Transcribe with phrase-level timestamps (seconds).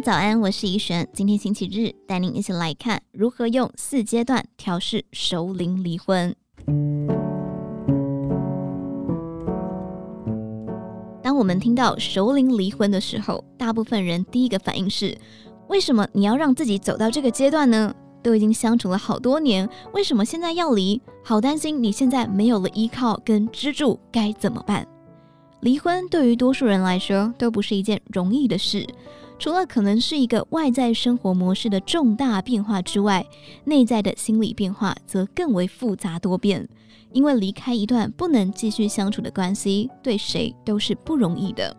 [0.00, 1.08] 早安，我是怡璇。
[1.12, 6.32] 今天星期日，带您一起来看如何用四阶段调试熟龄离婚。
[11.20, 15.18] 当我们听到熟龄离婚的时候，大部分人第一个反应是：
[15.66, 17.92] 为什么你要让自己走到这个阶段呢？
[18.22, 21.02] 都已经相处了好多年，为什么现在要离？
[21.24, 24.86] 好担心你现在没有了依靠跟支柱，该怎么办？
[25.60, 28.86] 离婚对于多数人来说都不是一件容易的事。
[29.38, 33.24] 除了可能是一个外在生活模式的重大变化之外，
[33.64, 36.68] 内在的心理变化则更为复杂多变。
[37.12, 41.74] 因为离开一段不能继续相处的关系，对谁都是不容易的。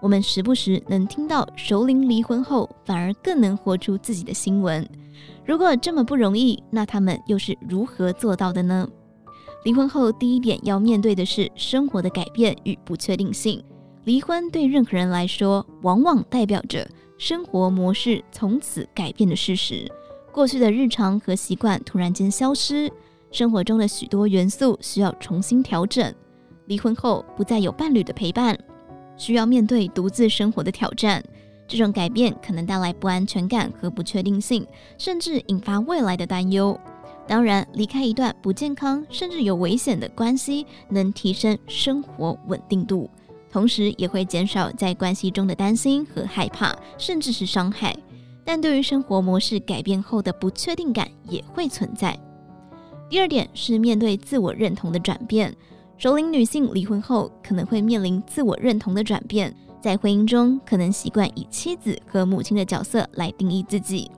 [0.00, 4.84] 我们时不时能听到熟龄离婚后反而更能活出自己的新闻。
[5.44, 8.88] 如果这么不容易，那他们又是如何做到的呢？
[9.64, 13.62] 离婚后第一点要面对的是生活的改变与不确定性。
[14.04, 19.90] 离婚对任何人来说，往往代表着生活模式从此改变的事实。
[20.32, 22.90] 过去的日常和习惯突然间消失，
[23.30, 26.12] 生活中的许多元素需要重新调整。
[26.66, 28.58] 离婚后不再有伴侣的陪伴，
[29.16, 31.22] 需要面对独自生活的挑战。
[31.68, 36.78] 这种改变可能带来不安全感和不确定性，甚至引发未来的担忧。
[37.28, 43.10] 当然，离开一段不健康甚至有危险的关系，能提升生活稳定度。
[43.50, 47.96] 同时也会减少在关系中的担心和害怕，甚至是伤害。
[48.44, 52.18] 但对于生活模式改变后的不确定感也会存在。
[53.08, 55.54] 第二点是面对自我认同的转变。
[55.98, 64.10] 熟龄女性离婚后可能会面临自我认同的转变，在婚姻中可能习惯以妻子和母亲的角色来定义自己，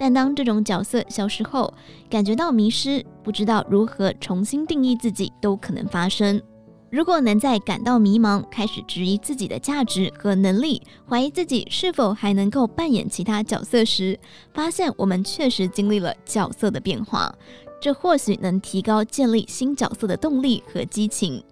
[0.00, 1.72] 但当这种角色消失后，
[2.08, 6.40] 感觉到迷失，不知道如何重新定义自己，都可能发生。
[6.88, 14.18] 如果能在感到迷茫、开始质疑自己的价值和能力、怀疑自己是否还能够扮演其他角色时，
[14.54, 17.34] 发现我们确实经历了角色的变化，
[17.80, 21.42] 这或许能提高建立新角色的动力和激情。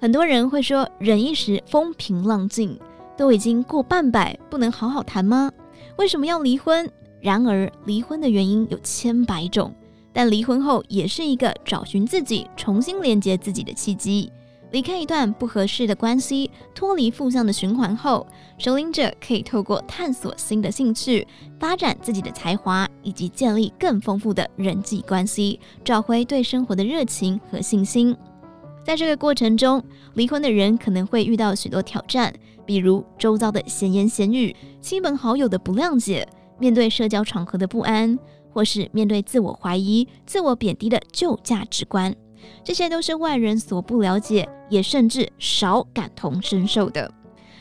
[0.00, 2.78] 很多人会说，忍一时风平浪静，
[3.18, 5.52] 都已经过半百，不能好好谈吗？
[5.96, 6.90] 为什么要离婚？
[7.20, 9.74] 然而，离婚的原因有千百种，
[10.10, 14.32] 但离婚后也是一个找寻自己、重新连接自己的契机。
[14.72, 18.26] 离开一段不合适的关系，脱离负向的循环后，
[18.56, 21.26] 首领者可以透过探索新的兴趣，
[21.58, 28.16] 发展自己的才华，以及建立更丰富的人际关系，找回对生活的热情和信心。
[28.84, 29.82] 在这个过程中，
[30.14, 32.32] 离婚的人可能会遇到许多挑战，
[32.64, 36.26] 比如周遭的闲言闲语、亲朋好友的不谅解，
[36.58, 38.18] 面对社交场合的不安，
[38.52, 42.14] 或是面对自我怀疑、自我贬低的旧价值观。
[42.64, 47.12] 这些都是外人所不了解，也甚至少感同身受的。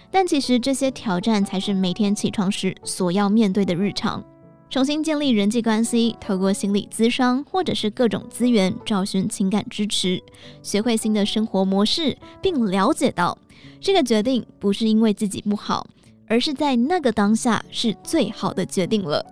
[0.10, 4.24] 但其实这些挑战才是每天起床时所要面对的日常。
[4.70, 10.22] 重新建立人际关系，透过心理咨商或者是各种资源找寻情感支持，
[10.62, 13.36] 学会新的生活模式，并了解到
[13.82, 15.88] 这个决定不是因为自己不好，
[16.28, 19.26] 而是在那个当下是最好的决定了。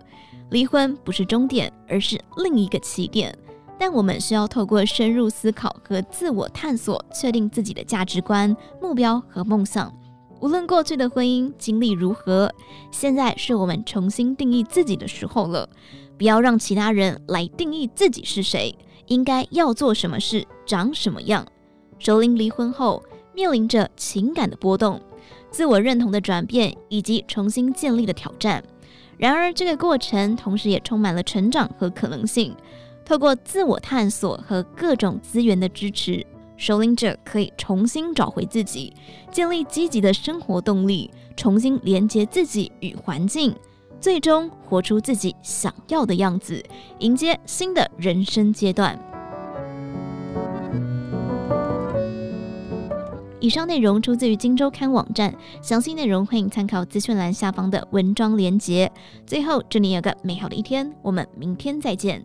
[0.49, 3.37] 离婚不是终点，而是另一个起点。
[3.79, 9.93] 但我们需要透过深入思考和自我探索，确定自己的价值观、目标和梦想。
[10.39, 12.51] 无论过去的婚姻经历如何，
[12.91, 15.67] 现在是我们重新定义自己的时候了。
[16.17, 21.45] 不要让其他人来定义自己是谁，应该要做什么事、长什么样。
[21.99, 24.99] 首领离婚后，面临着情感的波动、
[25.49, 28.63] 自我认同的转变以及重新建立的挑战。
[29.17, 32.55] 然而，这个过程同时也充满了成长和可能性。
[33.07, 38.93] 透过自我探索和各种资源的支持，首领者可以重新找回自己，
[39.31, 43.55] 建立积极的生活动力，重新连接自己与环境，
[44.01, 46.61] 最终活出自己想要的样子，
[46.99, 48.99] 迎接新的人生阶段。
[53.39, 58.91] 以上内容出自于《今周刊》网站，详细内容欢迎参考资讯栏下方的文章连结。
[59.25, 62.21] 最后，祝你有个美好的一天，我们明天再见。